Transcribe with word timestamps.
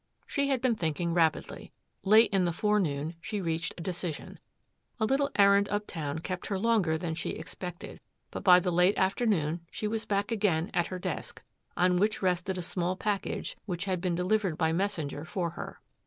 She 0.25 0.47
had 0.47 0.61
been 0.61 0.73
thinking 0.73 1.13
rapidly. 1.13 1.71
Late 2.03 2.33
in 2.33 2.45
the 2.45 2.51
forenoon 2.51 3.13
she 3.21 3.39
reached 3.39 3.75
a 3.77 3.83
decision. 3.83 4.39
A 4.99 5.05
little 5.05 5.29
errand 5.35 5.69
uptown 5.69 6.17
kept 6.17 6.47
her 6.47 6.57
longer 6.57 6.97
than 6.97 7.13
she 7.13 7.33
expected, 7.37 7.99
but 8.31 8.43
by 8.43 8.59
the 8.59 8.71
late 8.71 8.97
afternoon 8.97 9.61
she 9.69 9.87
was 9.87 10.05
back 10.05 10.31
again 10.31 10.71
at 10.73 10.87
her 10.87 10.97
desk, 10.97 11.43
on 11.77 11.97
which 11.97 12.23
rested 12.23 12.57
a 12.57 12.63
small 12.63 12.95
package 12.95 13.55
which 13.67 13.85
had 13.85 14.01
been 14.01 14.15
delivered 14.15 14.57
by 14.57 14.73
messenger 14.73 15.23
for 15.23 15.51
her. 15.51 15.79